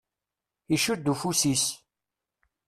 Icudd 0.75 1.05
ufus-is. 1.11 1.65